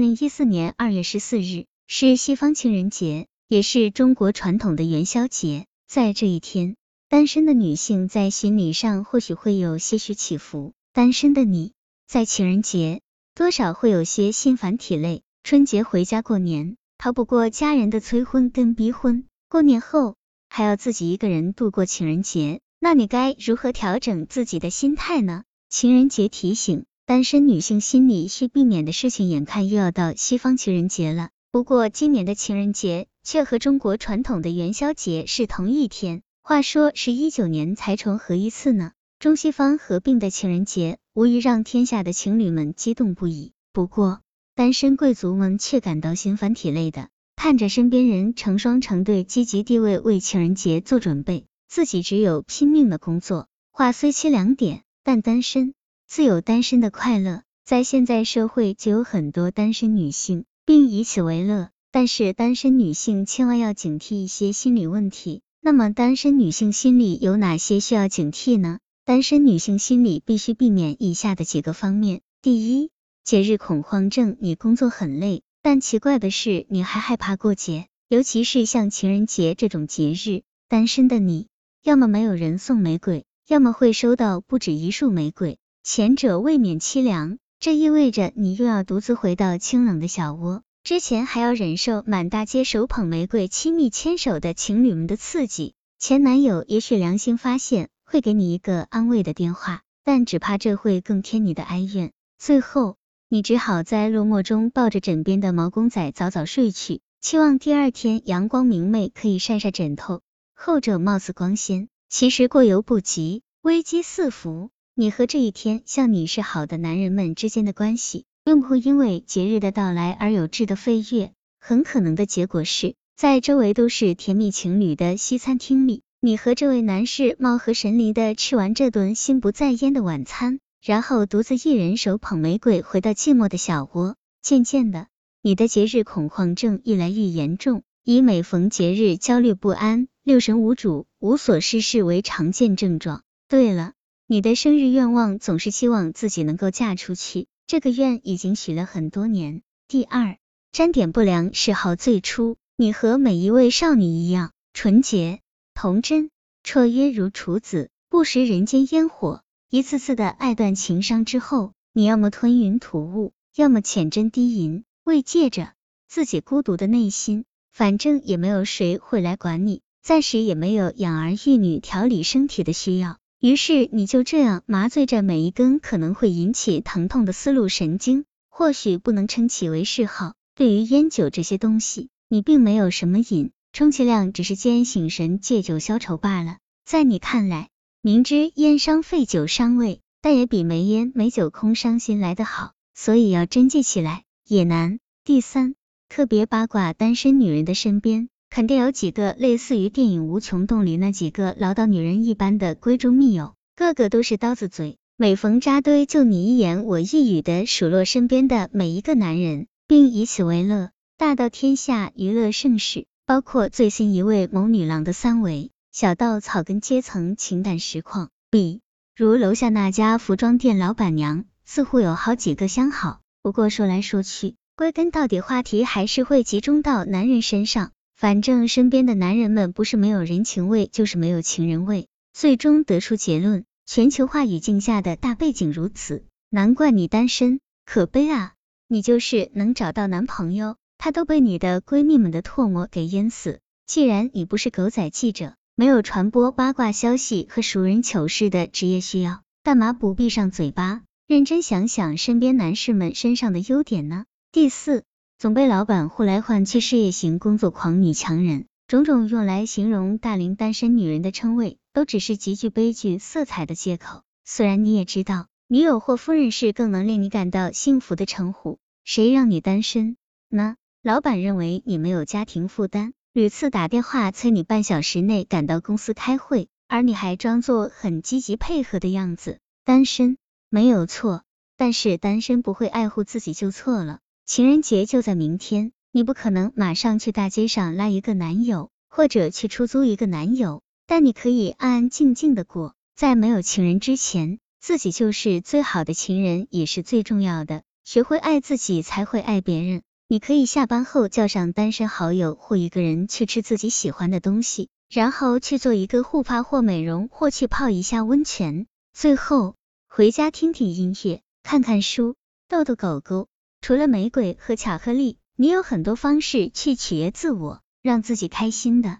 [0.00, 5.66] 零一四年二月十四日是西方情人节，也是中国传统的元宵节。
[5.86, 6.76] 在这一天，
[7.10, 10.72] 单身的女性在心理上或许会有些许起伏。
[10.94, 11.74] 单身的你，
[12.06, 13.02] 在情人节
[13.34, 15.20] 多少会有些心烦体累。
[15.44, 19.26] 春节回家过年，逃不过家人的催婚跟逼婚。
[19.50, 20.16] 过年后
[20.48, 25.44] 还要自己一个人度过情人节，那你该如何调整自己的心态呢？
[25.68, 31.30] 情人节提醒，单身女性心里需避免的事情，眼看又要到西方情人节了。
[31.50, 38.92] 不过今年的情人节却和中国传统的元宵节是同一天，话说是一九年才重合一次呢。
[39.18, 43.50] 中西方合并的情人节，无疑让天下的情侣们激动不已。
[43.72, 44.20] 不过
[44.54, 47.08] 单身贵族们却感到心烦体累的。
[47.34, 53.48] 看着身边人成双成对，积极地位为情人节做准备，自己只有拼命的工作。
[53.72, 55.74] 话虽凄凉点，但单身
[56.10, 57.42] 自有单身的快乐。
[57.64, 61.70] 在现在社会，就有很多单身女性，并以此为乐。
[61.92, 65.42] 但是单身女性千万要警惕一些心理问题。
[65.60, 68.80] 那么单身女性心理有哪些需要警惕呢？
[69.04, 72.90] 单身女性心理必须避免以下的几个方面：第一，
[73.22, 74.36] 节日恐慌症。
[74.40, 75.44] 你工作很累。
[75.62, 80.42] 但奇怪的是，你还害怕过节，尤其是像情人节这种节日。
[80.66, 81.46] 单身的你，
[81.84, 87.38] 要么没有人送玫瑰，要么会收到不止一束玫瑰，前者未免凄凉。
[87.58, 95.74] 这意味着你又要独自回到清冷的小窝，之前还要忍受满大街手捧玫瑰、亲密牵手的情侣们的刺激。
[95.98, 102.12] 前男友也许良心发现，会给你一个安慰的电话，但只怕这会更添你的哀怨。
[102.38, 102.96] 最后。
[103.32, 110.20] 你只好在落寞中抱着枕边的毛公仔早早睡去，期望第二天阳光明媚可以晒晒枕头。
[110.52, 114.70] 后者貌似光鲜，其实过犹不及，危机四伏。
[114.94, 121.32] 你和这一天像你是好的男人们之间的关系，并不会因为节日的到来而有质的飞跃。
[121.58, 130.58] 很可能的结果是在周围都是甜蜜情侣的西餐厅里，你和这位男士貌合神离的吃完这顿心不在焉的晚餐。
[130.82, 134.16] 然后独自一人手捧玫瑰回到寂寞的小窝。
[134.40, 135.08] 渐渐的，
[135.42, 143.22] 你的节日恐慌症越来越严重，以每逢节日焦虑不安、六神无主、无所事事为常见症状。
[143.46, 143.92] 对了，
[144.32, 149.62] 你的生日愿望总是希望自己能够嫁出去，这个愿已经许了很多年。
[149.88, 150.38] 第二，
[150.70, 151.96] 沾点不良嗜好。
[151.96, 155.40] 最初，你和每一位少女一样，纯洁、
[155.74, 156.30] 童真、
[156.62, 159.42] 绰约如处子，不食人间烟火。
[159.68, 165.72] 一次次的爱断情伤之后，你要么吞云吐雾，要么浅斟低吟，慰藉着
[166.06, 167.46] 自己孤独的内心。
[167.72, 173.18] 反正也没有谁会来管你，暂时也没有养儿育女、调理身体的需要。
[173.40, 178.24] 于是你就这样麻醉着每一根可能会引起疼痛的丝路神经。
[178.48, 180.34] 或许不能称其为嗜好。
[180.54, 186.58] 对于烟酒这些东西，你并没有什么瘾，充其量只是兼醒神、借酒消愁罢了。
[186.84, 187.68] 在你看来。
[188.02, 194.98] 明知烟伤肺、酒伤胃，但也比没烟没酒空伤心来得好，所以要真记起来也难。
[195.22, 195.74] 第三，
[196.08, 215.70] 特别八卦单身女人的身边，肯定有几个类似于电影《无穷动》里那几个唠叨女人一般的闺中密友，个个都是刀子嘴，每逢扎堆就你一言我一语的数落身边的每一个男人，并以此为乐，大到天下娱乐盛世，包括最新一位某女郎的三维。
[215.92, 218.80] 小到草根阶层情感实况，比
[219.16, 223.20] 如楼下那家服装店老板娘，似乎有好几个相好。
[223.42, 227.92] 不过说来说去，归根到底，话题还是会集中到男人身上。
[228.20, 232.06] 反正身边的男人们不是没有人情味，就是没有情人味。
[232.34, 238.52] 最终得出结论：全球化语境下的大背景如此，难怪你单身，可悲啊！
[238.88, 243.60] 你就是能找到男朋友，他都被你的闺蜜们的唾沫给淹死。
[243.86, 245.54] 既然你不是狗仔记者。
[245.74, 254.26] 没有传播八卦消息和熟人糗事的职业需要，干嘛不闭上嘴巴，认真想想身边男士们身上的优点呢？
[254.52, 255.04] 第四，
[255.40, 264.20] 总被老板呼来唤去，事业型工作狂、女强人，种种用来形容大龄单身女人的称谓，都只是极具悲剧色彩的借口。
[264.44, 270.18] 虽然你也知道，女友或夫人是更能令你感到幸福的称呼，谁让你单身
[270.50, 270.76] 呢？
[271.02, 273.14] 老板认为你没有家庭负担。
[273.32, 279.58] 屡次打电话催你半小时内赶到公司开会，而你还装作很积极配合的样子。
[279.86, 280.36] 单身
[280.68, 281.44] 没有错，
[281.78, 284.18] 但是单身不会爱护自己就错了。
[284.50, 292.96] 情人节就在明天，你不可能马上去大街上拉一个男友，或者去出租一个男友，但你可以安安静静的过。
[293.14, 297.84] 在没有情人之前，自己就是最好的情人，也是最重要的。
[298.02, 300.02] 学会爱自己，才会爱别人。
[300.26, 308.88] 你可以下班后叫上单身好友或一个人去吃自己喜欢的东西，然后去做一个护发或美容，或去泡一下温泉。
[309.12, 309.76] 最后
[310.08, 312.34] 回家听听音乐，看看书，
[312.68, 313.46] 逗逗狗狗。
[313.80, 319.18] 除了玫瑰和巧克力，你有很多方式去取悦自我，让自己开心的。